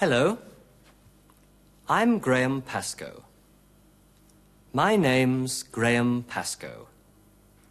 Hello. 0.00 0.38
I'm 1.88 2.20
Graham 2.20 2.62
Pascoe. 2.62 3.24
My 4.72 4.94
name's 4.94 5.64
Graham 5.64 6.22
Pascoe, 6.22 6.86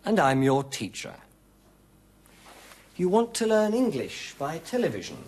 and 0.03 0.19
I'm 0.19 0.43
your 0.43 0.65
teacher. 0.65 1.13
You 2.97 3.07
want 3.07 3.33
to 3.35 3.47
learn 3.47 3.73
English 3.73 4.35
by 4.37 4.57
television? 4.57 5.19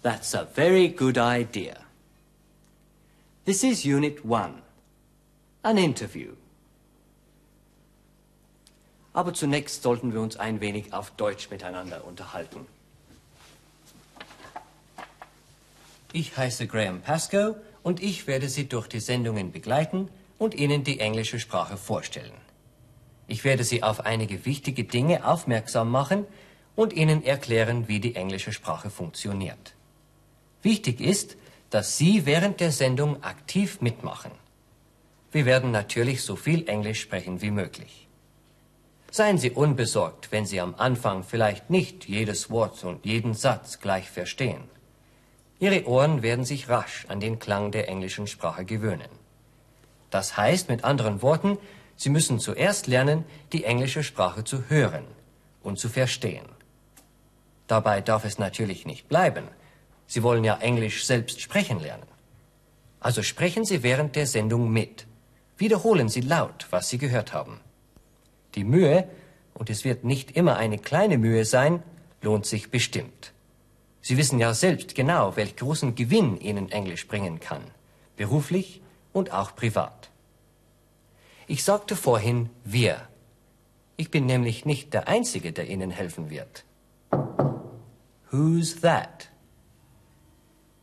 That's 0.00 0.32
a 0.32 0.48
very 0.54 0.88
good 0.88 1.18
idea. 1.18 1.82
This 3.44 3.62
is 3.62 3.84
Unit 3.84 4.24
1, 4.24 4.62
an 5.64 5.76
interview. 5.76 6.32
Aber 9.12 9.34
zunächst 9.34 9.82
sollten 9.82 10.14
wir 10.14 10.22
uns 10.22 10.38
ein 10.38 10.62
wenig 10.62 10.94
auf 10.94 11.10
Deutsch 11.10 11.50
miteinander 11.50 12.06
unterhalten. 12.06 12.77
Ich 16.12 16.36
heiße 16.36 16.66
Graham 16.66 17.02
Pascoe 17.02 17.56
und 17.82 18.02
ich 18.02 18.26
werde 18.26 18.48
Sie 18.48 18.66
durch 18.66 18.88
die 18.88 19.00
Sendungen 19.00 19.52
begleiten 19.52 20.08
und 20.38 20.54
Ihnen 20.54 20.82
die 20.82 21.00
englische 21.00 21.38
Sprache 21.38 21.76
vorstellen. 21.76 22.32
Ich 23.26 23.44
werde 23.44 23.62
Sie 23.62 23.82
auf 23.82 24.00
einige 24.06 24.46
wichtige 24.46 24.84
Dinge 24.84 25.26
aufmerksam 25.26 25.90
machen 25.90 26.24
und 26.76 26.94
Ihnen 26.94 27.22
erklären, 27.22 27.88
wie 27.88 28.00
die 28.00 28.14
englische 28.14 28.52
Sprache 28.52 28.88
funktioniert. 28.88 29.74
Wichtig 30.62 31.00
ist, 31.00 31.36
dass 31.68 31.98
Sie 31.98 32.24
während 32.24 32.60
der 32.60 32.72
Sendung 32.72 33.22
aktiv 33.22 33.82
mitmachen. 33.82 34.30
Wir 35.30 35.44
werden 35.44 35.70
natürlich 35.70 36.22
so 36.22 36.36
viel 36.36 36.66
Englisch 36.68 37.02
sprechen 37.02 37.42
wie 37.42 37.50
möglich. 37.50 38.08
Seien 39.10 39.36
Sie 39.36 39.50
unbesorgt, 39.50 40.32
wenn 40.32 40.46
Sie 40.46 40.60
am 40.60 40.74
Anfang 40.76 41.22
vielleicht 41.22 41.68
nicht 41.68 42.08
jedes 42.08 42.48
Wort 42.48 42.82
und 42.84 43.04
jeden 43.04 43.34
Satz 43.34 43.80
gleich 43.80 44.08
verstehen. 44.08 44.62
Ihre 45.60 45.86
Ohren 45.86 46.22
werden 46.22 46.44
sich 46.44 46.68
rasch 46.68 47.04
an 47.08 47.20
den 47.20 47.38
Klang 47.38 47.72
der 47.72 47.88
englischen 47.88 48.26
Sprache 48.26 48.64
gewöhnen. 48.64 49.08
Das 50.10 50.36
heißt 50.36 50.68
mit 50.68 50.84
anderen 50.84 51.22
Worten, 51.22 51.58
Sie 51.96 52.10
müssen 52.10 52.38
zuerst 52.38 52.86
lernen, 52.86 53.24
die 53.52 53.64
englische 53.64 54.04
Sprache 54.04 54.44
zu 54.44 54.68
hören 54.68 55.04
und 55.62 55.80
zu 55.80 55.88
verstehen. 55.88 56.46
Dabei 57.66 58.00
darf 58.00 58.24
es 58.24 58.38
natürlich 58.38 58.86
nicht 58.86 59.08
bleiben. 59.08 59.48
Sie 60.06 60.22
wollen 60.22 60.44
ja 60.44 60.58
Englisch 60.58 61.04
selbst 61.04 61.40
sprechen 61.40 61.80
lernen. 61.80 62.06
Also 63.00 63.22
sprechen 63.22 63.64
Sie 63.64 63.82
während 63.82 64.14
der 64.14 64.26
Sendung 64.26 64.70
mit. 64.70 65.06
Wiederholen 65.56 66.08
Sie 66.08 66.20
laut, 66.20 66.68
was 66.70 66.88
Sie 66.88 66.98
gehört 66.98 67.32
haben. 67.32 67.60
Die 68.54 68.64
Mühe, 68.64 69.08
und 69.54 69.68
es 69.68 69.84
wird 69.84 70.04
nicht 70.04 70.30
immer 70.30 70.56
eine 70.56 70.78
kleine 70.78 71.18
Mühe 71.18 71.44
sein, 71.44 71.82
lohnt 72.22 72.46
sich 72.46 72.70
bestimmt. 72.70 73.32
Sie 74.00 74.16
wissen 74.16 74.38
ja 74.38 74.54
selbst 74.54 74.94
genau, 74.94 75.36
welch 75.36 75.56
großen 75.56 75.94
Gewinn 75.94 76.40
Ihnen 76.40 76.70
Englisch 76.70 77.06
bringen 77.08 77.40
kann, 77.40 77.62
beruflich 78.16 78.80
und 79.12 79.32
auch 79.32 79.54
privat. 79.54 80.10
Ich 81.46 81.64
sagte 81.64 81.96
vorhin 81.96 82.50
wir. 82.64 83.08
Ich 83.96 84.10
bin 84.10 84.26
nämlich 84.26 84.64
nicht 84.64 84.94
der 84.94 85.08
Einzige, 85.08 85.52
der 85.52 85.68
Ihnen 85.68 85.90
helfen 85.90 86.30
wird. 86.30 86.64
Who's 88.30 88.80
that? 88.80 89.28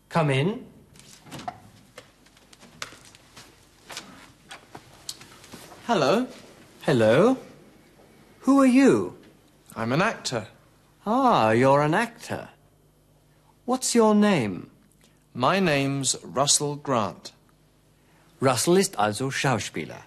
Come 0.09 0.33
in. 0.33 0.59
Hello, 5.87 6.25
Hello. 6.85 7.35
Who 8.41 8.59
are 8.59 8.67
you? 8.67 9.15
I'm 9.75 9.91
an 9.91 10.03
actor. 10.03 10.47
Ah, 11.03 11.49
you're 11.49 11.81
an 11.81 11.95
actor. 11.95 12.47
What's 13.67 13.95
your 13.95 14.13
name? 14.13 14.67
My 15.33 15.59
name's 15.59 16.19
Russell 16.23 16.77
Grant. 16.77 17.33
Russell 18.39 18.77
ist 18.77 18.99
also 18.99 19.31
Schauspieler. 19.31 20.01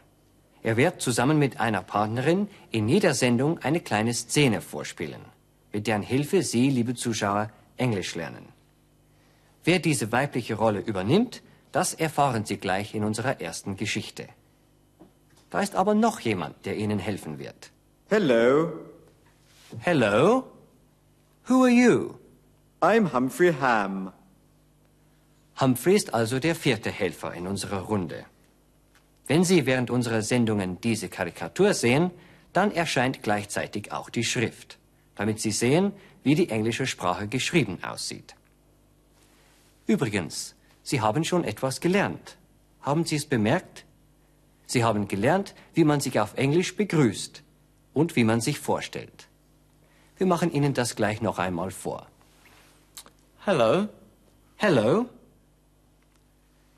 Er 0.63 0.77
wird 0.77 1.03
zusammen 1.03 1.41
mit 1.41 1.59
einer 1.59 1.83
Partnerin 1.83 2.49
in 2.71 2.89
jeder 2.89 3.15
Sendung 3.15 3.59
eine 3.59 3.81
kleine 3.81 4.15
Szene 4.15 4.61
vorspielen, 4.61 5.21
mit 5.73 5.89
deren 5.89 6.03
Hilfe 6.03 6.45
Sie, 6.45 6.71
liebe 6.71 6.95
Zuschauer, 6.95 7.51
Englisch 7.77 8.15
lernen. 8.15 8.47
Wer 9.65 9.81
diese 9.81 10.13
weibliche 10.13 10.55
Rolle 10.55 10.79
übernimmt, 10.79 11.43
das 11.73 11.95
erfahren 11.95 12.45
Sie 12.45 12.59
gleich 12.59 12.95
in 12.95 13.03
unserer 13.03 13.41
ersten 13.41 13.77
Geschichte. 13.77 14.29
Da 15.51 15.63
ist 15.63 15.75
aber 15.75 15.95
noch 15.95 16.21
jemand, 16.21 16.65
der 16.65 16.77
Ihnen 16.77 17.01
helfen 17.01 17.41
wird. 17.41 17.73
Hello, 18.09 18.71
Hello? 19.81 20.45
Who 21.49 21.65
are 21.65 21.71
you? 21.71 22.18
I'm 22.81 23.13
Humphrey 23.13 23.53
Ham. 23.61 24.13
Humphrey 25.61 25.97
ist 25.97 26.15
also 26.15 26.39
der 26.39 26.55
vierte 26.55 26.93
Helfer 26.93 27.35
in 27.35 27.49
unserer 27.49 27.81
Runde. 27.81 28.25
Wenn 29.27 29.43
Sie 29.43 29.67
während 29.67 29.91
unserer 29.91 30.23
Sendungen 30.23 30.81
diese 30.81 31.09
Karikatur 31.09 31.75
sehen, 31.75 32.13
dann 32.53 32.71
erscheint 32.71 33.25
gleichzeitig 33.25 33.91
auch 33.91 34.11
die 34.11 34.23
Schrift, 34.23 34.79
damit 35.17 35.41
Sie 35.41 35.51
sehen, 35.51 35.91
wie 36.23 36.37
die 36.37 36.51
englische 36.51 36.87
Sprache 36.87 37.27
geschrieben 37.27 37.83
aussieht. 37.83 38.37
Übrigens, 39.89 40.55
Sie 40.85 41.01
haben 41.01 41.25
schon 41.25 41.43
etwas 41.43 41.81
gelernt. 41.81 42.37
Haben 42.83 43.05
Sie 43.05 43.17
es 43.17 43.27
bemerkt? 43.27 43.87
Sie 44.67 44.85
haben 44.85 45.09
gelernt, 45.09 45.57
wie 45.75 45.83
man 45.83 45.99
sich 45.99 46.21
auf 46.21 46.35
Englisch 46.35 46.77
begrüßt 46.77 47.43
und 47.93 48.15
wie 48.15 48.23
man 48.23 48.41
sich 48.41 48.61
vorstellt. 48.61 49.27
Wir 50.17 50.29
machen 50.29 50.53
Ihnen 50.53 50.75
das 50.75 50.95
gleich 50.95 51.21
noch 51.23 51.41
einmal 51.41 51.73
vor. 51.73 52.07
Hello, 53.51 53.89
Hello. 54.57 55.07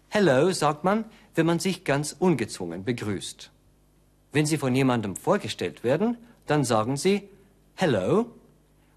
Hello 0.08 0.52
sagt 0.52 0.84
man, 0.84 1.04
wenn 1.34 1.44
man 1.44 1.58
sich 1.58 1.82
ganz 1.82 2.14
ungezwungen 2.16 2.84
begrüßt. 2.84 3.50
Wenn 4.30 4.46
Sie 4.46 4.56
von 4.56 4.76
jemandem 4.76 5.16
vorgestellt 5.16 5.82
werden, 5.82 6.16
dann 6.46 6.62
sagen 6.62 6.96
Sie 6.96 7.28
Hello. 7.74 8.26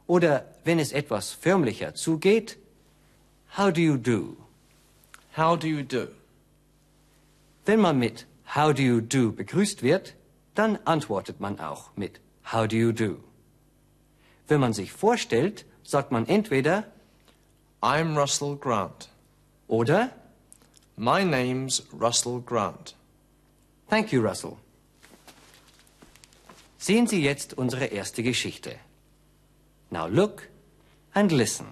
Oder 0.06 0.46
wenn 0.64 0.78
es 0.78 0.92
etwas 0.92 1.32
förmlicher 1.32 1.96
zugeht, 1.96 2.60
How 3.58 3.74
do 3.74 3.82
you 3.82 3.98
do? 3.98 4.38
how 5.36 5.58
do 5.58 5.66
you 5.66 5.82
do? 5.82 6.10
Wenn 7.66 7.80
man 7.80 7.98
mit 7.98 8.28
How 8.56 8.72
do 8.72 8.84
you 8.84 9.02
do 9.02 9.32
begrüßt 9.32 9.82
wird, 9.82 10.14
dann 10.54 10.78
antwortet 10.86 11.40
man 11.40 11.60
auch 11.60 11.90
mit 11.96 12.22
How 12.52 12.68
do 12.68 12.76
you 12.76 12.92
do? 12.92 13.18
Wenn 14.48 14.60
man 14.60 14.74
sich 14.74 14.92
vorstellt, 14.92 15.66
sagt 15.82 16.12
man 16.12 16.28
entweder 16.28 16.84
I'm 17.84 18.16
Russell 18.18 18.56
Grant. 18.56 19.10
oder 19.68 20.12
My 20.96 21.26
name's 21.26 21.84
Russell 21.92 22.40
Grant. 22.40 22.96
Thank 23.90 24.14
you, 24.14 24.22
Russell. 24.22 24.58
Sehen 26.78 27.08
Sie 27.08 27.22
jetzt 27.22 27.58
unsere 27.58 27.88
erste 27.88 28.24
Geschichte. 28.24 28.80
Now 29.90 30.08
look 30.08 30.48
and 31.14 31.34
listen. 31.34 31.66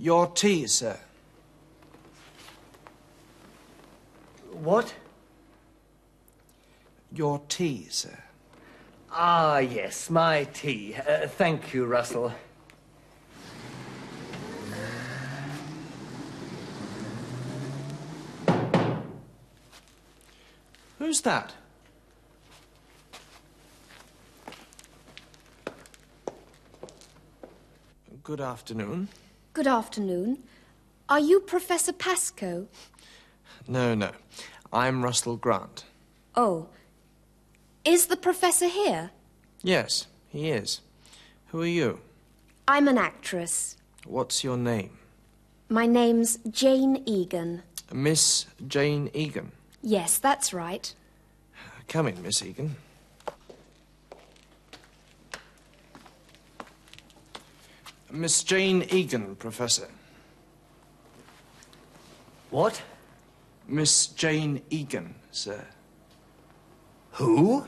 Your 0.00 0.28
tea, 0.28 0.66
sir. 0.66 0.98
What? 4.50 4.94
Your 7.12 7.42
tea, 7.50 7.86
sir. 7.90 8.18
Ah, 9.12 9.58
yes, 9.58 10.08
my 10.08 10.44
tea. 10.54 10.94
Uh, 10.94 11.26
thank 11.26 11.74
you, 11.74 11.84
Russell. 11.84 12.32
Who's 20.98 21.20
that? 21.20 21.52
Good 28.22 28.40
afternoon. 28.40 29.08
Good 29.52 29.66
afternoon. 29.66 30.44
Are 31.08 31.18
you 31.18 31.40
Professor 31.40 31.92
Pascoe? 31.92 32.68
No, 33.66 33.96
no. 33.96 34.12
I'm 34.72 35.02
Russell 35.02 35.36
Grant. 35.36 35.84
Oh. 36.36 36.68
Is 37.84 38.06
the 38.06 38.16
professor 38.16 38.68
here? 38.68 39.10
Yes, 39.60 40.06
he 40.28 40.50
is. 40.50 40.82
Who 41.48 41.62
are 41.62 41.66
you? 41.66 41.98
I'm 42.68 42.86
an 42.86 42.96
actress. 42.96 43.76
What's 44.06 44.44
your 44.44 44.56
name? 44.56 44.96
My 45.68 45.84
name's 45.84 46.38
Jane 46.48 47.02
Egan. 47.04 47.64
Miss 47.92 48.46
Jane 48.68 49.10
Egan. 49.14 49.50
Yes, 49.82 50.18
that's 50.18 50.54
right. 50.54 50.94
Come 51.88 52.06
in, 52.06 52.22
Miss 52.22 52.40
Egan. 52.44 52.76
Miss 58.10 58.42
Jane 58.42 58.86
Egan, 58.90 59.36
Professor. 59.36 59.88
What? 62.50 62.82
Miss 63.68 64.08
Jane 64.08 64.62
Egan, 64.70 65.14
sir. 65.30 65.64
Who? 67.12 67.66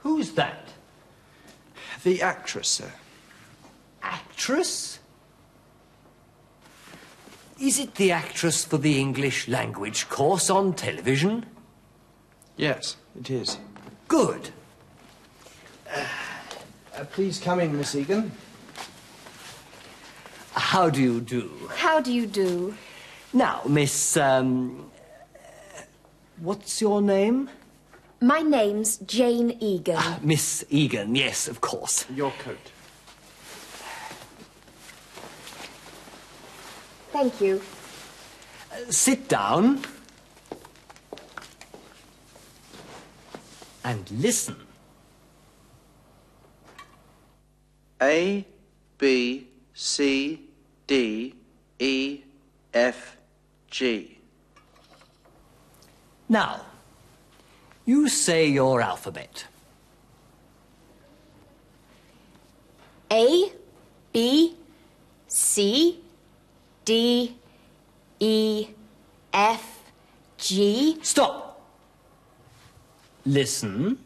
Who's 0.00 0.32
that? 0.32 0.68
The 2.04 2.22
actress, 2.22 2.68
sir. 2.68 2.92
Actress? 4.02 4.98
Is 7.60 7.78
it 7.78 7.94
the 7.96 8.12
actress 8.12 8.64
for 8.64 8.78
the 8.78 9.00
English 9.00 9.48
language 9.48 10.08
course 10.08 10.48
on 10.50 10.74
television? 10.74 11.46
Yes, 12.56 12.96
it 13.18 13.30
is. 13.30 13.58
Good. 14.06 14.50
Uh, 15.92 17.04
please 17.12 17.40
come 17.40 17.60
in, 17.60 17.76
Miss 17.76 17.94
Egan. 17.94 18.30
How 20.78 20.90
do 20.90 21.02
you 21.02 21.20
do? 21.20 21.50
How 21.74 21.98
do 21.98 22.12
you 22.12 22.24
do? 22.24 22.72
Now, 23.32 23.62
Miss, 23.66 24.16
um. 24.16 24.88
What's 26.38 26.80
your 26.80 27.02
name? 27.02 27.50
My 28.20 28.42
name's 28.42 28.98
Jane 28.98 29.58
Egan. 29.58 30.20
Miss 30.22 30.64
Egan, 30.70 31.16
yes, 31.16 31.48
of 31.48 31.60
course. 31.60 32.06
Your 32.14 32.30
coat. 32.44 32.70
Thank 37.10 37.40
you. 37.40 37.60
Sit 38.88 39.26
down. 39.26 39.80
And 43.82 44.08
listen. 44.12 44.54
A, 48.00 48.46
B, 48.96 49.48
C, 49.74 50.47
D, 50.88 51.34
E, 51.78 52.22
F, 52.72 53.16
G. 53.70 54.18
Now, 56.30 56.62
you 57.84 58.08
say 58.08 58.48
your 58.48 58.80
alphabet. 58.80 59.44
A, 63.12 63.52
B, 64.12 64.56
C, 65.26 66.00
D, 66.86 67.36
E, 68.18 68.68
F, 69.32 69.78
G. 70.38 70.98
Stop. 71.02 71.60
Listen. 73.26 73.98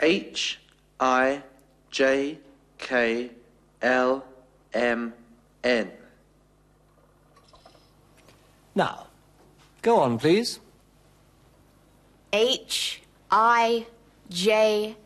H, 0.00 0.60
I, 0.98 1.42
J, 1.90 2.38
K, 2.78 3.30
L, 3.82 4.24
M, 4.72 5.12
N. 5.64 5.90
Now, 8.74 9.06
go 9.82 9.98
on, 9.98 10.18
please. 10.18 10.60
H, 12.32 13.02
I, 13.30 13.86
J, 14.30 14.96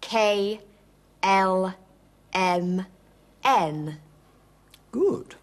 K, 0.00 0.60
L, 1.22 1.74
M, 2.34 2.86
N. 3.44 3.98
Good. 4.92 5.36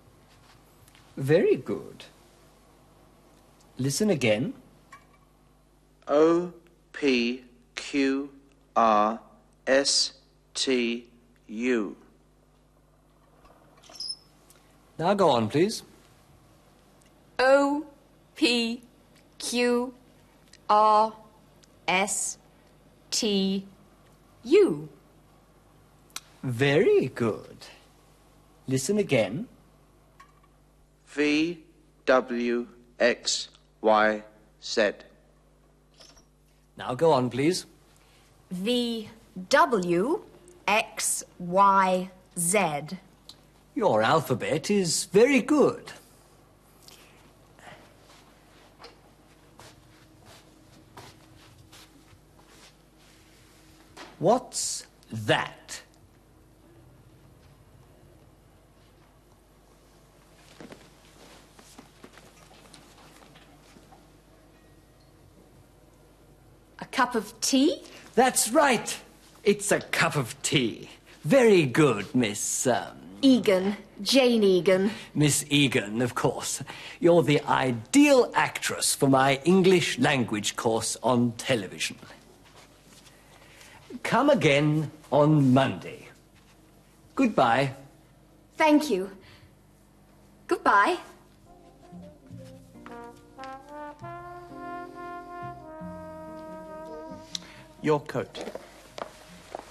Very 1.17 1.55
good. 1.55 2.05
Listen 3.77 4.09
again. 4.09 4.53
O, 6.07 6.53
P, 6.93 7.43
Q, 7.75 8.29
R, 8.75 9.19
S, 9.65 10.13
T, 10.53 11.07
U. 11.47 11.95
Now 15.01 15.15
go 15.15 15.31
on, 15.31 15.49
please. 15.49 15.81
O, 17.39 17.87
P, 18.35 18.83
Q, 19.39 19.95
R, 20.69 21.13
S, 21.87 22.37
T, 23.09 23.65
U. 24.43 24.89
Very 26.43 27.07
good. 27.07 27.65
Listen 28.67 28.99
again. 28.99 29.47
V, 31.07 31.63
W, 32.05 32.67
X, 32.99 33.49
Y, 33.81 34.23
Z. 34.63 34.91
Now 36.77 36.93
go 36.93 37.11
on, 37.11 37.31
please. 37.31 37.65
V, 38.51 39.09
W, 39.49 40.21
X, 40.67 41.23
Y, 41.39 42.11
Z. 42.37 42.99
Your 43.73 44.01
alphabet 44.01 44.69
is 44.69 45.05
very 45.05 45.41
good. 45.41 45.93
What's 54.19 54.85
that? 55.11 55.81
A 66.79 66.85
cup 66.85 67.15
of 67.15 67.39
tea? 67.41 67.81
That's 68.13 68.51
right. 68.51 68.95
It's 69.43 69.71
a 69.71 69.79
cup 69.79 70.15
of 70.15 70.39
tea. 70.43 70.89
Very 71.23 71.65
good, 71.65 72.13
Miss. 72.13 72.67
Um, 72.67 73.10
Egan, 73.21 73.77
Jane 74.01 74.43
Egan. 74.43 74.91
Miss 75.13 75.45
Egan, 75.49 76.01
of 76.01 76.15
course. 76.15 76.63
You're 76.99 77.23
the 77.23 77.41
ideal 77.41 78.31
actress 78.35 78.95
for 78.95 79.07
my 79.07 79.39
English 79.45 79.99
language 79.99 80.55
course 80.55 80.97
on 81.03 81.33
television. 81.33 81.97
Come 84.03 84.29
again 84.29 84.91
on 85.11 85.53
Monday. 85.53 86.07
Goodbye. 87.15 87.73
Thank 88.57 88.89
you. 88.89 89.11
Goodbye. 90.47 90.97
Your 97.81 97.99
coat. 98.01 98.43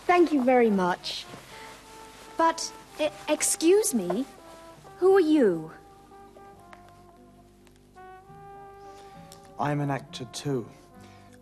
Thank 0.07 0.33
you 0.33 0.43
very 0.43 0.71
much. 0.71 1.25
But, 2.37 2.73
excuse 3.29 3.95
me, 3.95 4.25
who 4.99 5.17
are 5.17 5.21
you? 5.21 5.71
I'm 9.59 9.81
an 9.81 9.91
actor 9.91 10.27
too. 10.33 10.67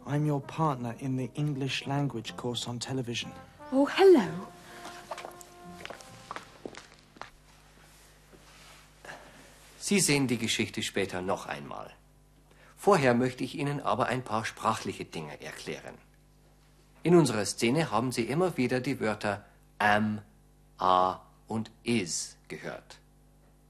I'm 0.07 0.27
your 0.27 0.41
partner 0.41 0.95
in 1.01 1.17
the 1.17 1.31
English 1.35 1.87
language 1.87 2.37
course 2.37 2.67
on 2.67 2.79
television. 2.79 3.31
Oh, 3.73 3.87
hello. 3.87 4.27
Sie 9.79 10.01
sehen 10.01 10.27
die 10.27 10.39
Geschichte 10.39 10.83
später 10.83 11.23
noch 11.23 11.47
einmal. 11.47 11.91
Vorher 12.77 13.15
möchte 13.15 13.45
ich 13.45 13.55
Ihnen 13.57 13.81
aber 13.81 14.07
ein 14.07 14.23
paar 14.23 14.45
sprachliche 14.45 15.05
Dinge 15.05 15.41
erklären. 15.41 15.95
In 17.03 17.15
unserer 17.15 17.45
Szene 17.45 17.91
haben 17.91 18.13
Sie 18.13 18.25
immer 18.25 18.57
wieder 18.57 18.81
die 18.81 19.01
Wörter 19.01 19.45
am, 19.79 20.21
are 20.79 21.21
und 21.49 21.71
is 21.83 22.37
gehört. 22.49 23.01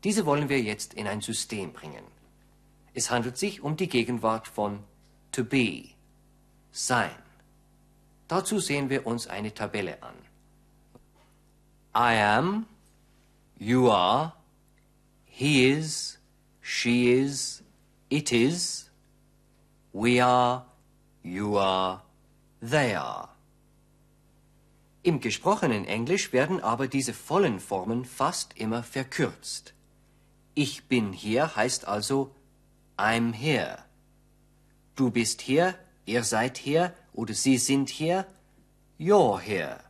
Diese 0.05 0.27
wollen 0.27 0.49
wir 0.49 0.61
jetzt 0.61 0.95
in 0.95 1.07
ein 1.07 1.21
System 1.21 1.73
bringen. 1.73 2.05
Es 2.95 3.11
handelt 3.11 3.39
sich 3.39 3.63
um 3.63 3.77
die 3.77 3.89
Gegenwart 3.89 4.47
von 4.47 4.85
to 5.33 5.45
be, 5.45 5.91
sein. 6.71 7.15
Dazu 8.29 8.61
sehen 8.61 8.91
wir 8.91 9.07
uns 9.07 9.27
eine 9.27 9.55
Tabelle 9.55 10.03
an. 10.03 10.15
I 11.95 12.21
am, 12.21 12.67
you 13.59 13.91
are, 13.91 14.35
he 15.25 15.71
is, 15.71 16.19
she 16.61 17.11
is, 17.11 17.63
it 18.11 18.33
is, 18.33 18.91
we 19.93 20.21
are, 20.23 20.65
you 21.23 21.57
are, 21.59 22.03
they 22.61 22.95
are. 22.95 23.31
Im 25.09 25.23
gesprochenen 25.23 25.87
Englisch 25.87 26.35
werden 26.35 26.61
aber 26.61 26.87
diese 26.87 27.15
vollen 27.15 27.61
Formen 27.61 28.05
fast 28.05 28.59
immer 28.59 28.83
verkürzt. 28.83 29.73
Ich 30.55 30.85
bin 30.85 31.15
hier 31.15 31.57
heißt 31.57 31.89
also 31.89 32.35
I'm 32.99 33.33
here. 33.33 33.79
Du 34.97 35.11
bist 35.11 35.41
hier, 35.41 35.75
ihr 36.05 36.25
seid 36.25 36.59
hier 36.59 36.93
oder 37.15 37.33
sie 37.33 37.57
sind 37.57 37.89
hier, 37.89 38.27
you're 38.99 39.41
here. 39.41 39.81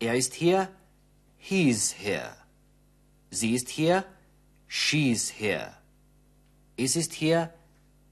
Er 0.00 0.16
ist 0.16 0.34
hier, 0.34 0.68
he's 1.36 1.92
here. 1.92 2.36
Sie 3.30 3.54
ist 3.54 3.68
hier, 3.68 4.04
she's 4.66 5.30
here. 5.30 5.76
Es 6.76 6.96
ist 6.96 7.12
hier, 7.12 7.54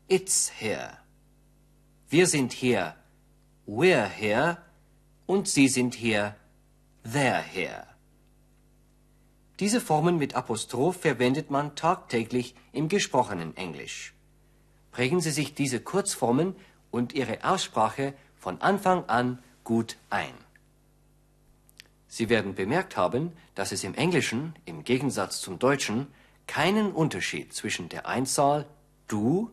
it's 0.06 0.52
here. 0.60 0.98
Wir 2.08 2.28
sind 2.28 2.52
hier, 2.52 2.94
we're 3.66 4.06
here. 4.06 4.58
Und 5.26 5.48
Sie 5.48 5.68
sind 5.68 5.94
hier, 5.94 6.36
their 7.02 7.42
hair. 7.42 7.86
Diese 9.58 9.80
Formen 9.80 10.18
mit 10.18 10.34
Apostroph 10.34 11.00
verwendet 11.00 11.50
man 11.50 11.74
tagtäglich 11.74 12.54
im 12.72 12.88
gesprochenen 12.88 13.56
Englisch. 13.56 14.14
Prägen 14.92 15.20
Sie 15.20 15.30
sich 15.30 15.54
diese 15.54 15.80
Kurzformen 15.80 16.54
und 16.90 17.12
Ihre 17.12 17.44
Aussprache 17.44 18.14
von 18.38 18.60
Anfang 18.60 19.04
an 19.06 19.38
gut 19.64 19.96
ein. 20.10 20.34
Sie 22.08 22.28
werden 22.28 22.54
bemerkt 22.54 22.96
haben, 22.96 23.32
dass 23.54 23.72
es 23.72 23.84
im 23.84 23.94
Englischen, 23.94 24.54
im 24.64 24.84
Gegensatz 24.84 25.40
zum 25.40 25.58
Deutschen, 25.58 26.06
keinen 26.46 26.92
Unterschied 26.92 27.52
zwischen 27.52 27.88
der 27.88 28.06
Einzahl 28.06 28.66
du, 29.08 29.50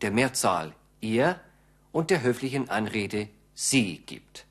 der 0.00 0.10
Mehrzahl 0.10 0.74
ihr 1.00 1.40
und 1.92 2.10
der 2.10 2.22
höflichen 2.22 2.68
Anrede 2.68 3.28
sie 3.54 3.98
gibt. 3.98 4.45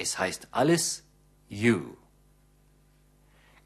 Es 0.00 0.18
heißt 0.18 0.48
alles 0.50 1.04
you. 1.50 1.94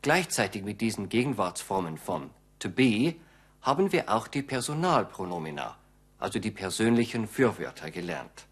Gleichzeitig 0.02 0.64
mit 0.64 0.80
diesen 0.80 1.08
Gegenwartsformen 1.08 1.96
von 1.96 2.30
to 2.58 2.68
be 2.68 3.14
haben 3.62 3.92
wir 3.92 4.12
auch 4.12 4.26
die 4.26 4.42
Personalpronomina, 4.42 5.78
also 6.18 6.40
die 6.40 6.50
persönlichen 6.50 7.28
Fürwörter 7.28 7.92
gelernt, 7.92 8.46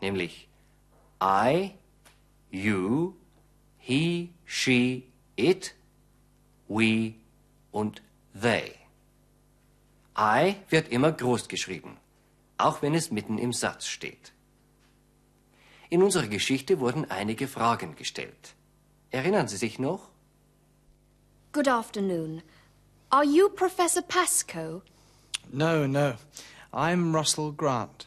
nämlich 0.00 0.48
I, 1.22 1.72
you, 2.50 3.14
he, 3.76 4.30
she, 4.46 5.06
it, 5.36 5.74
we 6.66 7.12
und 7.72 8.00
they. 8.40 8.72
I 10.16 10.56
wird 10.70 10.88
immer 10.88 11.12
groß 11.12 11.48
geschrieben, 11.48 11.98
auch 12.56 12.80
wenn 12.80 12.94
es 12.94 13.10
mitten 13.10 13.36
im 13.36 13.52
Satz 13.52 13.86
steht. 13.86 14.32
In 15.90 16.02
unserer 16.02 16.26
Geschichte 16.26 16.80
wurden 16.80 17.10
einige 17.10 17.48
Fragen 17.48 17.96
gestellt. 17.96 18.54
Erinnern 19.10 19.48
Sie 19.48 19.56
sich 19.56 19.78
noch? 19.78 20.10
Good 21.52 21.68
afternoon. 21.68 22.42
Are 23.10 23.24
you 23.24 23.48
Professor 23.48 24.02
Pascoe? 24.02 24.82
No, 25.50 25.86
no. 25.86 26.14
I'm 26.72 27.14
Russell 27.14 27.52
Grant. 27.52 28.06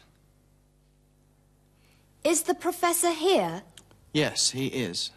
Is 2.24 2.44
the 2.44 2.54
professor 2.54 3.10
here? 3.12 3.64
Yes, 4.14 4.52
he 4.52 4.68
is. 4.68 5.12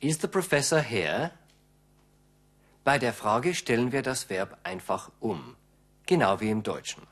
Is 0.00 0.18
the 0.18 0.28
professor 0.28 0.82
here? 0.82 1.30
Bei 2.84 2.98
der 2.98 3.14
Frage 3.14 3.54
stellen 3.54 3.92
wir 3.92 4.02
das 4.02 4.28
Verb 4.28 4.58
einfach 4.62 5.10
um, 5.20 5.56
genau 6.04 6.38
wie 6.40 6.50
im 6.50 6.62
Deutschen. 6.62 7.06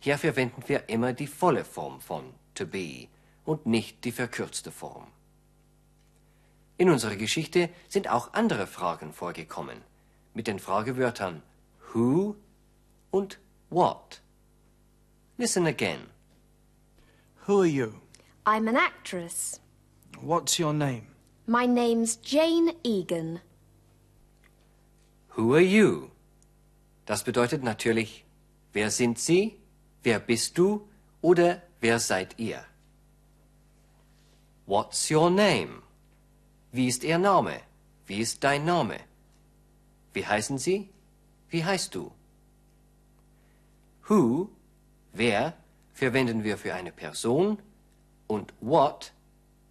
Hier 0.00 0.16
verwenden 0.16 0.62
wir 0.66 0.88
immer 0.88 1.12
die 1.12 1.26
volle 1.26 1.64
Form 1.64 2.00
von 2.00 2.32
to 2.54 2.66
be 2.66 3.08
und 3.44 3.66
nicht 3.66 4.04
die 4.04 4.12
verkürzte 4.12 4.72
Form. 4.72 5.06
In 6.78 6.88
unserer 6.88 7.16
Geschichte 7.16 7.68
sind 7.88 8.08
auch 8.08 8.32
andere 8.32 8.66
Fragen 8.66 9.12
vorgekommen, 9.12 9.82
mit 10.32 10.46
den 10.46 10.58
Fragewörtern 10.58 11.42
who 11.92 12.36
und 13.10 13.38
what. 13.68 14.22
Listen 15.36 15.66
again. 15.66 16.06
Who 17.46 17.60
are 17.60 17.66
you? 17.66 17.92
I'm 18.46 18.68
an 18.68 18.76
actress. 18.76 19.60
What's 20.22 20.58
your 20.58 20.72
name? 20.72 21.08
My 21.46 21.66
name's 21.66 22.18
Jane 22.22 22.72
Egan. 22.82 23.40
Who 25.36 25.52
are 25.54 25.60
you? 25.60 26.10
Das 27.04 27.24
bedeutet 27.24 27.62
natürlich, 27.62 28.24
wer 28.72 28.90
sind 28.90 29.18
Sie, 29.18 29.59
wer 30.02 30.20
bist 30.20 30.58
du 30.58 30.88
oder 31.20 31.62
wer 31.80 31.98
seid 31.98 32.38
ihr? 32.38 32.64
What's 34.66 35.10
your 35.10 35.30
name? 35.30 35.82
Wie 36.72 36.86
ist 36.86 37.02
Ihr 37.02 37.18
Name? 37.18 37.60
Wie 38.06 38.20
ist 38.20 38.44
dein 38.44 38.64
Name? 38.64 39.00
Wie 40.12 40.24
heißen 40.24 40.58
Sie? 40.58 40.88
Wie 41.48 41.64
heißt 41.64 41.94
du? 41.94 42.12
Who, 44.08 44.50
wer, 45.12 45.54
verwenden 45.92 46.44
wir 46.44 46.56
für 46.56 46.74
eine 46.74 46.92
Person 46.92 47.58
und 48.26 48.54
what, 48.60 49.12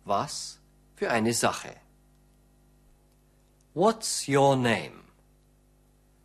was, 0.05 0.59
für 0.95 1.09
eine 1.09 1.33
Sache. 1.33 1.75
What's 3.74 4.27
your 4.27 4.57
name? 4.57 5.03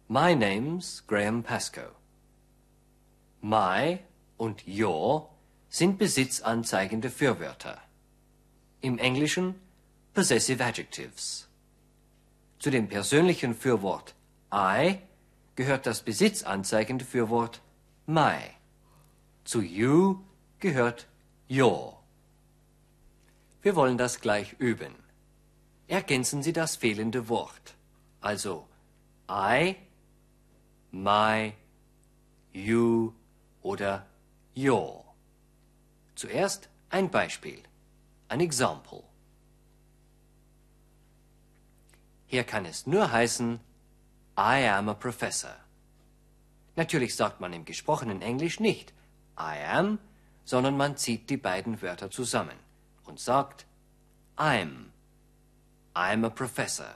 My 0.08 0.34
name's 0.34 1.02
Graham 1.06 1.42
Pascoe. 1.42 1.92
My 3.44 3.98
und 4.38 4.64
your 4.66 5.28
sind 5.68 5.98
besitzanzeigende 5.98 7.10
Fürwörter. 7.10 7.78
Im 8.80 8.96
Englischen 8.96 9.56
possessive 10.14 10.64
adjectives. 10.64 11.46
Zu 12.58 12.70
dem 12.70 12.88
persönlichen 12.88 13.54
Fürwort 13.54 14.14
I 14.50 14.98
gehört 15.56 15.84
das 15.84 16.00
besitzanzeigende 16.00 17.04
Fürwort 17.04 17.60
my. 18.06 18.38
Zu 19.44 19.60
you 19.60 20.20
gehört 20.58 21.06
your. 21.50 22.02
Wir 23.60 23.76
wollen 23.76 23.98
das 23.98 24.22
gleich 24.22 24.54
üben. 24.58 24.94
Ergänzen 25.86 26.42
Sie 26.42 26.54
das 26.54 26.76
fehlende 26.76 27.28
Wort. 27.28 27.74
Also 28.22 28.66
I, 29.28 29.76
my, 30.92 31.52
you 32.54 33.12
oder 33.64 34.06
your. 34.56 35.04
Zuerst 36.14 36.68
ein 36.90 37.10
Beispiel. 37.10 37.60
Ein 38.28 38.38
Example. 38.40 39.02
Hier 42.26 42.44
kann 42.44 42.64
es 42.66 42.86
nur 42.86 43.10
heißen, 43.10 43.58
I 44.38 44.68
am 44.68 44.88
a 44.88 44.94
professor. 44.94 45.56
Natürlich 46.76 47.16
sagt 47.16 47.40
man 47.40 47.52
im 47.52 47.64
gesprochenen 47.64 48.22
Englisch 48.22 48.60
nicht 48.60 48.92
I 49.38 49.64
am, 49.66 49.98
sondern 50.44 50.76
man 50.76 50.96
zieht 50.96 51.30
die 51.30 51.36
beiden 51.36 51.80
Wörter 51.82 52.10
zusammen 52.10 52.58
und 53.04 53.18
sagt 53.18 53.66
I'm. 54.36 54.90
I'm 55.94 56.26
a 56.26 56.30
professor. 56.30 56.94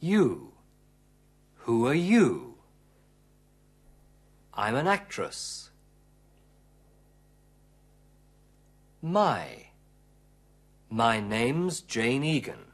You. 0.00 0.49
Who 1.64 1.86
are 1.86 1.94
you? 1.94 2.54
I'm 4.54 4.74
an 4.74 4.86
actress. 4.86 5.70
My. 9.02 9.68
My 10.90 11.20
name's 11.20 11.82
Jane 11.82 12.24
Egan. 12.24 12.64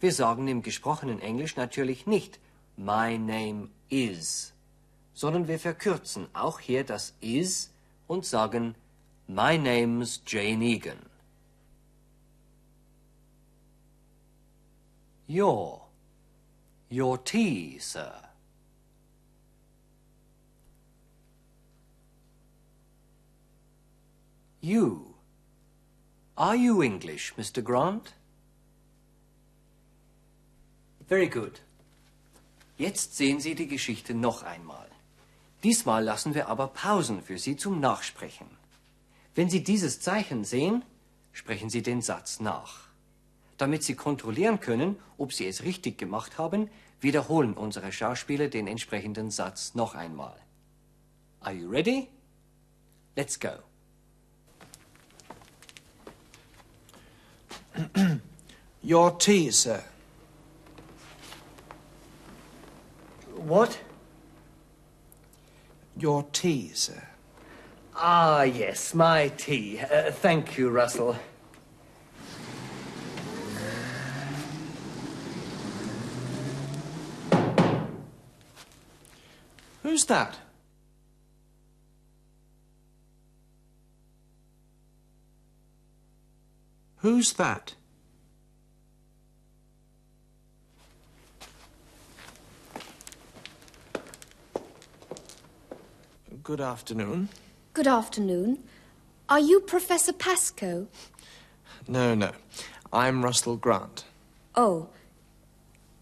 Wir 0.00 0.12
sagen 0.12 0.48
im 0.48 0.62
gesprochenen 0.62 1.20
Englisch 1.20 1.56
natürlich 1.56 2.06
nicht 2.06 2.38
My 2.76 3.18
name 3.18 3.68
is, 3.90 4.54
sondern 5.12 5.46
wir 5.46 5.58
verkürzen 5.58 6.28
auch 6.32 6.58
hier 6.58 6.84
das 6.84 7.14
is 7.20 7.70
und 8.06 8.24
sagen 8.24 8.74
My 9.28 9.58
name's 9.58 10.22
Jane 10.26 10.64
Egan. 10.64 11.06
Your. 15.28 15.89
Your 16.90 17.18
tea, 17.18 17.78
sir. 17.78 18.12
You. 24.60 25.14
Are 26.36 26.56
you 26.56 26.82
English, 26.82 27.34
Mr. 27.36 27.62
Grant? 27.62 28.14
Very 31.08 31.28
good. 31.28 31.60
Jetzt 32.76 33.16
sehen 33.16 33.40
Sie 33.40 33.54
die 33.54 33.66
Geschichte 33.68 34.14
noch 34.14 34.42
einmal. 34.42 34.88
Diesmal 35.62 36.02
lassen 36.02 36.34
wir 36.34 36.48
aber 36.48 36.68
Pausen 36.68 37.22
für 37.22 37.38
Sie 37.38 37.56
zum 37.56 37.80
Nachsprechen. 37.80 38.46
Wenn 39.34 39.48
Sie 39.48 39.62
dieses 39.62 40.00
Zeichen 40.00 40.44
sehen, 40.44 40.82
sprechen 41.32 41.70
Sie 41.70 41.82
den 41.82 42.02
Satz 42.02 42.40
nach. 42.40 42.89
Damit 43.60 43.82
Sie 43.82 43.94
kontrollieren 43.94 44.58
können, 44.60 44.96
ob 45.18 45.34
Sie 45.34 45.46
es 45.46 45.64
richtig 45.64 45.98
gemacht 45.98 46.38
haben, 46.38 46.70
wiederholen 47.02 47.52
unsere 47.52 47.92
Schauspieler 47.92 48.48
den 48.48 48.66
entsprechenden 48.66 49.30
Satz 49.30 49.74
noch 49.74 49.94
einmal. 49.94 50.34
Are 51.40 51.54
you 51.54 51.68
ready? 51.68 52.08
Let's 53.16 53.38
go. 53.38 53.50
Your 58.82 59.18
tea, 59.18 59.50
sir. 59.50 59.82
What? 63.36 63.78
Your 66.00 66.32
tea, 66.32 66.70
sir. 66.72 67.02
Ah, 67.94 68.42
yes, 68.42 68.94
my 68.94 69.30
tea. 69.36 69.80
Uh, 69.82 70.10
thank 70.10 70.56
you, 70.56 70.70
Russell. 70.70 71.14
Who's 79.90 80.04
that? 80.04 80.38
Who's 86.98 87.32
that? 87.32 87.74
Good 96.44 96.60
afternoon. 96.60 97.28
Good 97.72 97.88
afternoon. 97.88 98.62
Are 99.28 99.40
you 99.40 99.58
Professor 99.58 100.12
Pascoe? 100.12 100.86
No, 101.88 102.14
no. 102.14 102.30
I'm 102.92 103.24
Russell 103.24 103.56
Grant. 103.56 104.04
Oh. 104.54 104.90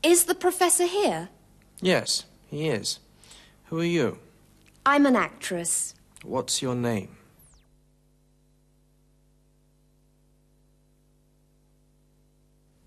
Is 0.02 0.24
the 0.24 0.34
professor 0.34 0.84
here? 0.84 1.30
Yes, 1.80 2.26
he 2.50 2.68
is. 2.68 2.98
Who 3.68 3.80
are 3.80 3.84
you? 3.84 4.18
I'm 4.86 5.04
an 5.04 5.14
actress. 5.14 5.94
What's 6.22 6.62
your 6.62 6.74
name? 6.74 7.16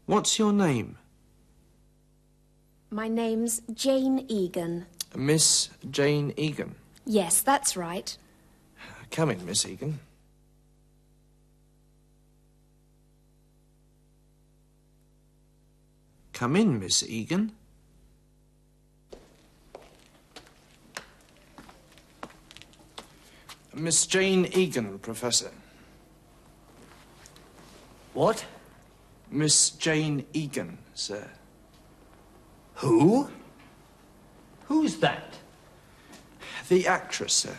What's 0.07 0.39
your 0.39 0.51
name? 0.51 0.97
My 2.89 3.07
name's 3.07 3.61
Jane 3.71 4.25
Egan. 4.27 4.87
Miss 5.15 5.69
Jane 5.89 6.33
Egan. 6.35 6.73
Yes, 7.05 7.41
that's 7.41 7.77
right. 7.77 8.17
Come 9.11 9.29
in, 9.29 9.45
Miss 9.45 9.67
Egan. 9.67 9.99
Come 16.33 16.55
in, 16.55 16.79
Miss 16.79 17.03
Egan. 17.03 17.51
Miss 23.81 24.05
Jane 24.05 24.45
Egan, 24.53 24.99
Professor. 24.99 25.49
What? 28.13 28.45
Miss 29.31 29.71
Jane 29.71 30.23
Egan, 30.33 30.77
sir. 30.93 31.27
Who? 32.75 33.29
Who's 34.65 34.97
that? 34.97 35.33
The 36.69 36.85
actress, 36.85 37.33
sir. 37.33 37.57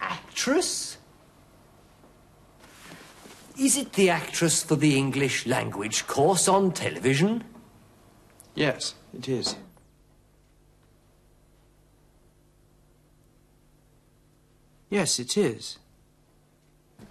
Actress? 0.00 0.98
Is 3.56 3.76
it 3.76 3.92
the 3.92 4.10
actress 4.10 4.64
for 4.64 4.74
the 4.74 4.98
English 4.98 5.46
language 5.46 6.08
course 6.08 6.48
on 6.48 6.72
television? 6.72 7.44
Yes, 8.56 8.94
it 9.16 9.28
is. 9.28 9.54
Yes, 14.94 15.18
it 15.18 15.36
is. 15.36 15.78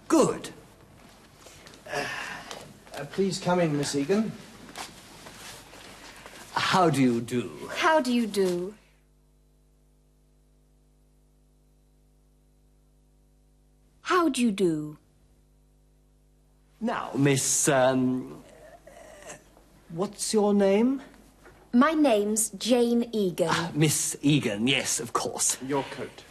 Good. 0.08 0.48
Uh, 1.86 3.04
please 3.12 3.38
come 3.38 3.60
in, 3.60 3.76
Miss 3.76 3.94
Egan. 3.94 4.32
How 6.54 6.88
do 6.88 7.02
you 7.02 7.20
do? 7.20 7.50
How 7.76 8.00
do 8.00 8.10
you 8.10 8.26
do? 8.26 8.72
How 14.00 14.30
do 14.30 14.40
you 14.40 14.50
do? 14.50 14.96
Now, 16.80 17.10
Miss, 17.14 17.68
um. 17.68 18.42
What's 19.90 20.32
your 20.32 20.54
name? 20.54 21.02
My 21.74 21.92
name's 21.92 22.48
Jane 22.48 23.10
Egan. 23.12 23.72
Miss 23.74 24.16
Egan, 24.22 24.68
yes, 24.68 25.00
of 25.00 25.12
course. 25.12 25.58
Your 25.68 25.82
coat. 25.90 26.24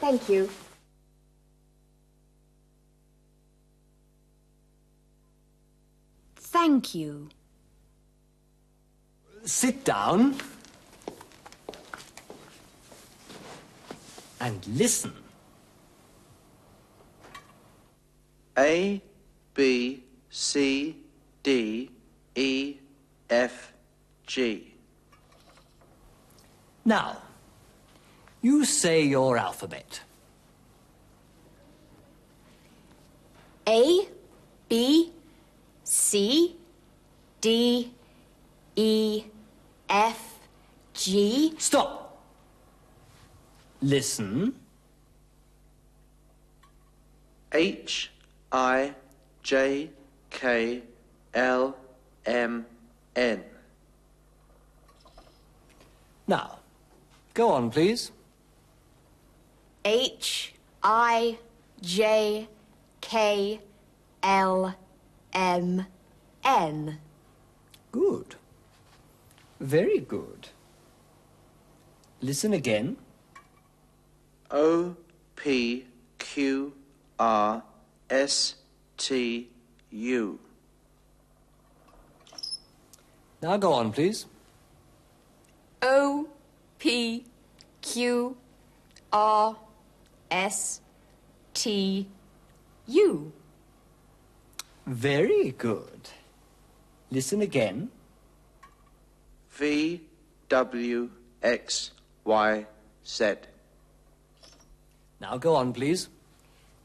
Thank 0.00 0.28
you. 0.30 0.48
Thank 6.36 6.94
you. 6.94 7.28
Sit 9.44 9.84
down. 9.84 10.36
And 14.40 14.66
listen. 14.68 15.12
A 18.56 19.00
B 19.54 20.02
C 20.30 20.96
D 21.42 21.90
E 22.34 22.76
F 23.28 23.72
G. 24.26 24.74
Now, 26.84 27.18
you 28.42 28.64
say 28.64 29.02
your 29.02 29.36
alphabet. 29.36 30.00
A, 33.68 34.08
B, 34.68 35.12
C, 35.84 36.56
D, 37.40 37.92
E, 38.76 39.24
F, 39.88 40.38
G. 40.94 41.54
Stop. 41.58 42.22
Listen. 43.82 44.54
H 47.52 48.10
I 48.52 48.94
J 49.42 49.90
K 50.30 50.82
L 51.34 51.76
M 52.26 52.66
N. 53.16 53.44
Now, 56.26 56.58
go 57.34 57.50
on, 57.50 57.70
please. 57.70 58.12
H, 59.84 60.54
I, 60.82 61.38
J, 61.80 62.48
K, 63.00 63.60
L, 64.22 64.74
M, 65.32 65.86
N. 66.44 66.98
Good. 67.92 68.36
Very 69.58 69.98
good. 70.00 70.48
Listen 72.20 72.52
again. 72.52 72.96
O 74.50 74.96
P 75.36 75.84
Q 76.18 76.74
R 77.18 77.62
S 78.10 78.56
T 78.96 79.48
U. 79.90 80.38
Now 83.42 83.56
go 83.56 83.72
on, 83.72 83.92
please. 83.92 84.26
O, 85.82 86.28
P, 86.78 87.24
Q, 87.80 88.36
R, 89.12 89.56
S, 90.30 90.80
T, 91.54 92.08
U. 92.86 93.32
Very 94.86 95.50
good. 95.52 96.08
Listen 97.10 97.40
again. 97.42 97.90
V 99.50 100.00
W 100.48 101.10
X 101.42 101.90
Y 102.24 102.66
Z. 103.06 103.34
Now 105.20 105.36
go 105.36 105.54
on, 105.54 105.72
please. 105.72 106.08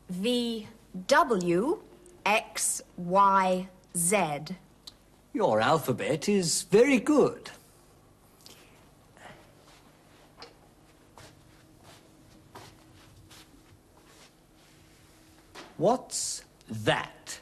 V, 0.09 0.67
W, 1.07 1.79
X, 2.25 2.81
Y, 2.97 3.67
Z. 3.97 4.17
Your 5.33 5.61
alphabet 5.61 6.29
is 6.29 6.63
very 6.63 6.99
good. 6.99 7.49
What's 15.77 16.43
that? 16.69 17.39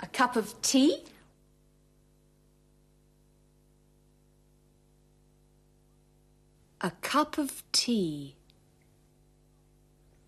A 0.00 0.06
cup 0.06 0.36
of 0.36 0.60
tea? 0.62 1.04
A 6.80 6.90
cup 7.02 7.38
of 7.38 7.62
tea. 7.72 8.34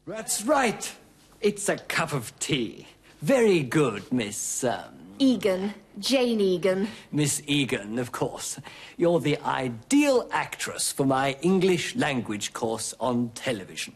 That's 0.07 0.43
right. 0.45 0.93
It's 1.41 1.69
a 1.69 1.77
cup 1.77 2.13
of 2.13 2.37
tea. 2.39 2.87
Very 3.23 3.63
good, 3.63 4.13
Miss, 4.13 4.65
um, 4.65 5.10
Egan, 5.21 5.75
Jane 5.99 6.41
Egan. 6.41 6.89
Miss 7.13 7.43
Egan, 7.47 7.99
of 7.99 8.11
course. 8.11 8.59
You're 8.97 9.21
the 9.21 9.37
ideal 9.45 10.27
actress 10.33 10.91
for 10.91 11.05
my 11.05 11.37
English 11.43 11.95
language 11.95 12.55
course 12.55 12.95
on 12.99 13.29
television. 13.35 13.95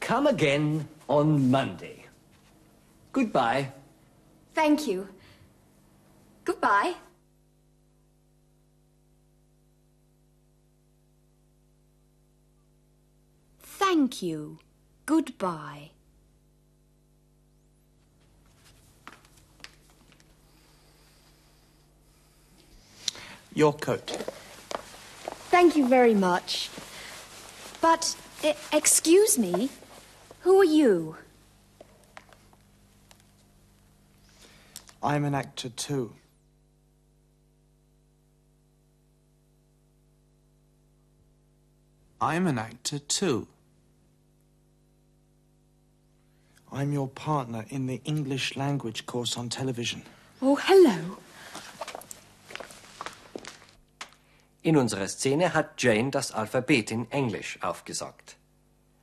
Come 0.00 0.26
again 0.26 0.88
on 1.06 1.50
Monday. 1.50 2.06
Goodbye. 3.12 3.72
Thank 4.54 4.86
you. 4.86 5.06
Goodbye. 6.46 6.94
Thank 13.60 14.22
you. 14.22 14.58
Goodbye. 15.04 15.90
Your 23.54 23.72
coat. 23.72 24.10
Thank 25.50 25.76
you 25.76 25.88
very 25.88 26.14
much. 26.14 26.70
But, 27.80 28.16
excuse 28.72 29.38
me, 29.38 29.70
who 30.40 30.60
are 30.60 30.64
you? 30.64 31.16
I'm 35.02 35.24
an 35.24 35.34
actor 35.34 35.70
too. 35.70 36.12
I'm 42.20 42.46
an 42.46 42.58
actor 42.58 42.98
too. 42.98 43.48
I'm 46.70 46.92
your 46.92 47.08
partner 47.08 47.64
in 47.70 47.86
the 47.86 48.00
English 48.04 48.56
language 48.56 49.06
course 49.06 49.36
on 49.36 49.48
television. 49.48 50.02
Oh, 50.40 50.56
hello. 50.56 51.18
In 54.62 54.76
unserer 54.76 55.08
Szene 55.08 55.54
hat 55.54 55.82
Jane 55.82 56.10
das 56.10 56.32
Alphabet 56.32 56.90
in 56.90 57.10
Englisch 57.10 57.58
aufgesagt. 57.62 58.36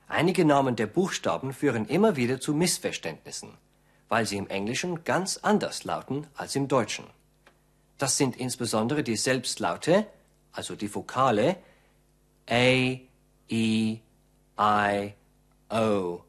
Einige 0.06 0.44
Namen 0.44 0.76
der 0.76 0.86
Buchstaben 0.86 1.52
führen 1.52 1.84
immer 1.86 2.14
wieder 2.14 2.40
zu 2.40 2.54
Missverständnissen, 2.54 3.58
weil 4.08 4.24
sie 4.24 4.36
im 4.36 4.46
Englischen 4.48 5.02
ganz 5.02 5.38
anders 5.38 5.82
lauten 5.82 6.28
als 6.34 6.54
im 6.54 6.68
Deutschen. 6.68 7.06
Das 7.98 8.16
sind 8.16 8.36
insbesondere 8.36 9.02
die 9.02 9.16
Selbstlaute, 9.16 10.06
also 10.52 10.76
die 10.76 10.94
Vokale 10.94 11.56
A, 12.48 12.96
E, 13.50 13.98
I, 14.60 15.14
O, 15.70 16.20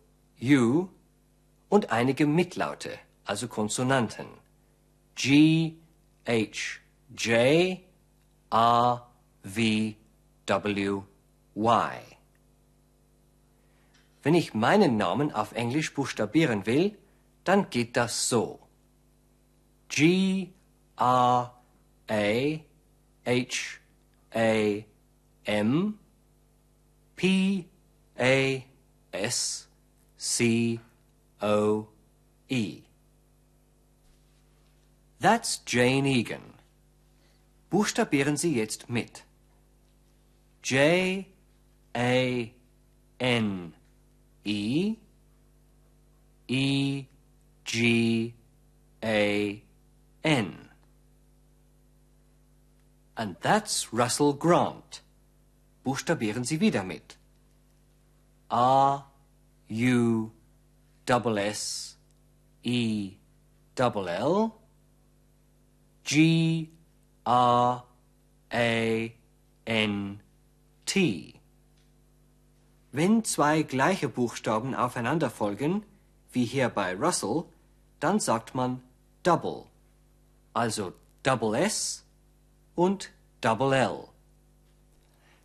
U 0.42 0.88
und 1.70 1.92
einige 1.92 2.26
Mitlaute, 2.26 2.98
also 3.26 3.48
Konsonanten 3.48 4.26
G, 5.16 5.76
H, 6.28 6.80
J, 7.16 7.80
R, 8.52 9.09
V, 9.44 9.96
W, 10.46 11.04
Y. 11.56 12.02
Wenn 14.22 14.34
ich 14.34 14.54
meinen 14.54 14.98
Namen 14.98 15.32
auf 15.32 15.54
Englisch 15.54 15.94
buchstabieren 15.94 16.66
will, 16.66 16.98
dann 17.44 17.70
geht 17.70 17.96
das 17.96 18.30
so. 18.30 18.60
G, 19.88 20.50
R, 20.98 21.54
A, 22.08 22.60
H, 23.26 23.80
A, 24.34 24.84
M, 25.46 26.00
P, 27.16 27.66
A, 28.18 28.62
S, 29.12 29.68
C, 30.18 30.80
O, 31.42 31.88
E. 32.50 32.82
That's 35.22 35.64
Jane 35.66 36.08
Egan. 36.08 36.54
Buchstabieren 37.70 38.38
Sie 38.38 38.56
jetzt 38.56 38.90
mit. 38.90 39.26
J, 40.62 41.28
A, 41.96 42.54
N, 43.20 43.74
E, 44.44 44.96
E, 46.48 47.06
G, 47.64 48.34
A, 49.04 49.64
N. 50.24 50.70
And 53.16 53.36
that's 53.42 53.92
Russell 53.92 54.34
Grant. 54.34 55.02
Buchstabieren 55.84 56.44
Sie 56.44 56.60
wieder 56.60 56.84
mit. 56.84 57.18
R, 58.50 59.06
U, 59.70 60.32
double 61.06 61.38
S, 61.38 61.98
E, 62.64 63.14
double 63.76 64.08
L, 64.08 64.52
G, 66.04 66.70
R, 67.26 67.84
A, 68.52 69.14
N, 69.66 70.22
T. 70.90 71.36
Wenn 72.92 73.24
zwei 73.24 73.62
gleiche 73.62 74.10
Buchstaben 74.10 74.74
aufeinander 74.74 75.30
folgen, 75.30 75.86
wie 76.32 76.46
hier 76.46 76.70
bei 76.70 76.96
Russell, 76.96 77.44
dann 78.00 78.20
sagt 78.20 78.56
man 78.56 78.82
double, 79.22 79.66
also 80.52 80.94
double 81.22 81.54
S 81.54 82.04
und 82.74 83.12
double 83.40 83.74
L. 83.74 84.08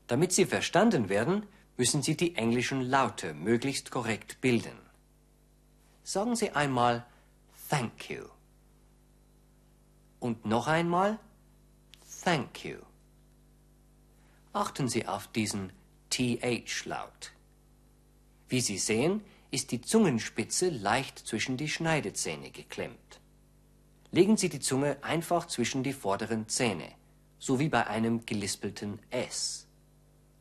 Damit 0.06 0.32
sie 0.32 0.46
verstanden 0.46 1.10
werden, 1.10 1.46
müssen 1.76 2.00
Sie 2.00 2.16
die 2.16 2.36
englischen 2.36 2.80
Laute 2.80 3.34
möglichst 3.34 3.90
korrekt 3.90 4.40
bilden. 4.40 4.78
Sagen 6.04 6.36
Sie 6.36 6.52
einmal 6.52 7.04
Thank 7.68 8.08
you. 8.08 8.24
Und 10.20 10.46
noch 10.46 10.68
einmal 10.68 11.18
Thank 12.24 12.64
you. 12.64 12.93
Achten 14.54 14.88
Sie 14.88 15.06
auf 15.08 15.26
diesen 15.26 15.72
TH-Laut. 16.10 17.32
Wie 18.48 18.60
Sie 18.60 18.78
sehen, 18.78 19.20
ist 19.50 19.72
die 19.72 19.80
Zungenspitze 19.80 20.70
leicht 20.70 21.18
zwischen 21.18 21.56
die 21.56 21.68
Schneidezähne 21.68 22.52
geklemmt. 22.52 23.20
Legen 24.12 24.36
Sie 24.36 24.48
die 24.48 24.60
Zunge 24.60 24.96
einfach 25.02 25.48
zwischen 25.48 25.82
die 25.82 25.92
vorderen 25.92 26.48
Zähne, 26.48 26.88
so 27.40 27.58
wie 27.58 27.68
bei 27.68 27.88
einem 27.88 28.24
gelispelten 28.26 29.00
S. 29.10 29.66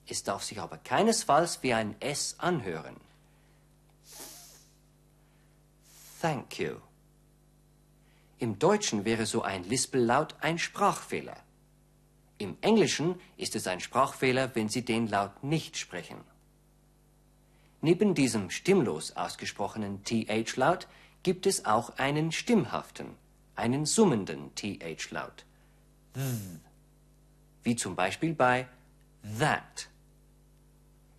Es 0.06 0.24
darf 0.24 0.44
sich 0.44 0.60
aber 0.60 0.78
keinesfalls 0.78 1.64
wie 1.64 1.74
ein 1.74 2.00
S 2.00 2.36
anhören. 2.38 2.98
Thank 6.22 6.60
you. 6.60 6.76
Im 8.38 8.60
Deutschen 8.60 9.06
wäre 9.06 9.26
so 9.26 9.42
ein 9.42 9.64
Lispellaut 9.64 10.36
ein 10.40 10.60
Sprachfehler. 10.60 11.43
Im 12.38 12.58
Englischen 12.62 13.20
ist 13.38 13.56
es 13.56 13.68
ein 13.68 13.80
Sprachfehler, 13.80 14.56
wenn 14.56 14.70
Sie 14.70 14.84
den 14.84 15.08
Laut 15.08 15.44
nicht 15.44 15.78
sprechen. 15.78 16.18
Neben 17.82 18.16
diesem 18.16 18.50
stimmlos 18.50 19.16
ausgesprochenen 19.16 20.04
TH-Laut 20.04 20.88
gibt 21.22 21.46
es 21.46 21.66
auch 21.66 21.98
einen 21.98 22.32
stimmhaften, 22.32 23.08
einen 23.56 23.86
summenden 23.86 24.56
TH-Laut. 24.56 25.46
Wie 27.64 27.76
zum 27.76 27.96
Beispiel 27.96 28.34
bei 28.34 28.68
that. 29.40 29.90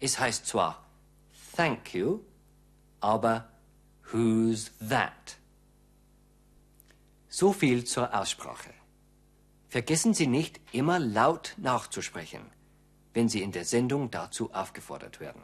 Es 0.01 0.19
heißt 0.19 0.47
zwar 0.47 0.85
thank 1.57 1.95
you, 1.95 2.21
aber 3.01 3.49
who's 4.13 4.71
that? 4.89 5.37
So 7.29 7.53
viel 7.53 7.85
zur 7.85 8.15
Aussprache. 8.15 8.71
Vergessen 9.75 10.15
Sie 10.15 10.29
nicht, 10.29 10.61
immer 10.71 11.01
laut 11.01 11.55
nachzusprechen, 11.57 12.43
wenn 13.13 13.29
Sie 13.29 13.43
in 13.43 13.51
der 13.51 13.65
Sendung 13.65 14.09
dazu 14.09 14.55
aufgefordert 14.55 15.19
werden. 15.19 15.43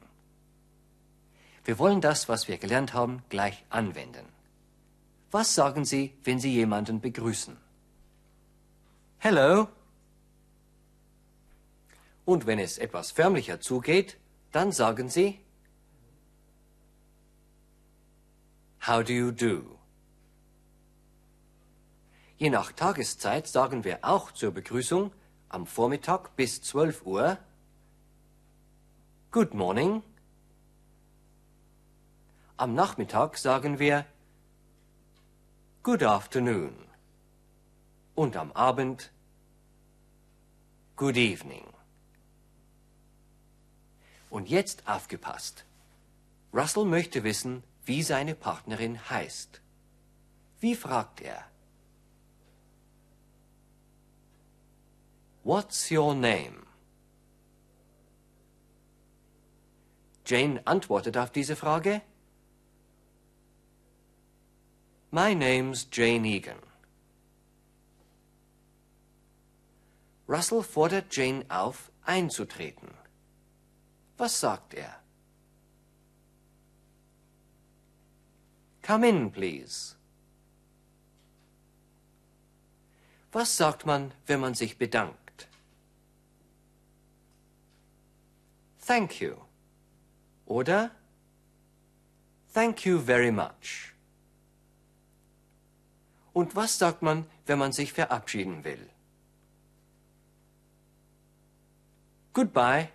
Wir 1.64 1.80
wollen 1.80 2.00
das, 2.00 2.28
was 2.28 2.46
wir 2.46 2.56
gelernt 2.56 2.94
haben, 2.94 3.24
gleich 3.28 3.64
anwenden. 3.70 4.24
Was 5.32 5.56
sagen 5.56 5.84
Sie, 5.84 6.14
wenn 6.22 6.38
Sie 6.38 6.52
jemanden 6.52 7.00
begrüßen? 7.00 7.56
Hello. 9.18 9.66
Und 12.24 12.46
wenn 12.46 12.60
es 12.60 12.78
etwas 12.78 13.10
förmlicher 13.10 13.60
zugeht, 13.60 14.16
dann 14.52 14.70
sagen 14.70 15.08
Sie 15.08 15.40
How 18.86 19.02
do 19.02 19.12
you 19.12 19.32
do? 19.32 19.79
Je 22.40 22.48
nach 22.48 22.72
Tageszeit 22.72 23.46
sagen 23.46 23.84
wir 23.84 23.98
auch 24.00 24.32
zur 24.32 24.50
Begrüßung 24.50 25.12
am 25.50 25.66
Vormittag 25.66 26.36
bis 26.36 26.62
12 26.62 27.04
Uhr 27.04 27.36
Good 29.30 29.52
morning. 29.52 30.02
Am 32.56 32.74
Nachmittag 32.74 33.36
sagen 33.36 33.78
wir 33.78 34.06
Good 35.82 36.02
afternoon. 36.02 36.72
Und 38.14 38.38
am 38.38 38.52
Abend 38.52 39.12
Good 40.96 41.18
evening. 41.18 41.66
Und 44.30 44.48
jetzt 44.48 44.88
aufgepasst. 44.88 45.66
Russell 46.54 46.86
möchte 46.86 47.22
wissen, 47.22 47.62
wie 47.84 48.02
seine 48.02 48.34
Partnerin 48.34 49.10
heißt. 49.10 49.60
Wie 50.60 50.74
fragt 50.74 51.20
er? 51.20 51.49
What's 55.42 55.90
your 55.90 56.14
name? 56.14 56.66
Jane 60.24 60.60
antwortet 60.64 61.16
auf 61.16 61.30
diese 61.30 61.56
Frage. 61.56 62.02
My 65.10 65.34
name's 65.34 65.88
Jane 65.90 66.24
Egan. 66.26 66.58
Russell 70.28 70.62
fordert 70.62 71.16
Jane 71.16 71.44
auf, 71.48 71.90
einzutreten. 72.04 72.90
Was 74.18 74.38
sagt 74.38 74.74
er? 74.74 75.00
Come 78.82 79.08
in, 79.08 79.32
please. 79.32 79.96
Was 83.32 83.56
sagt 83.56 83.86
man, 83.86 84.12
wenn 84.26 84.40
man 84.40 84.54
sich 84.54 84.78
bedankt? 84.78 85.19
Thank 88.90 89.20
you. 89.20 89.36
Oder? 90.46 90.90
Thank 92.52 92.84
you 92.84 92.98
very 92.98 93.30
much. 93.30 93.94
Und 96.32 96.56
was 96.56 96.76
sagt 96.76 97.00
man, 97.00 97.24
wenn 97.46 97.60
man 97.60 97.70
sich 97.70 97.92
verabschieden 97.92 98.64
will? 98.64 98.90
Goodbye. 102.32 102.88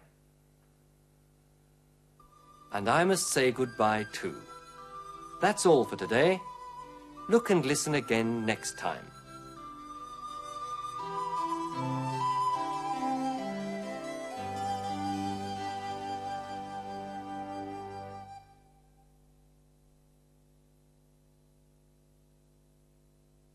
And 2.72 2.90
I 2.90 3.06
must 3.06 3.32
say 3.32 3.54
goodbye 3.54 4.06
too. 4.12 4.36
That's 5.40 5.66
all 5.66 5.86
for 5.86 5.96
today. 5.96 6.42
Look 7.30 7.50
and 7.50 7.66
listen 7.66 7.96
again 7.96 8.46
next 8.46 8.78
time. 8.78 9.06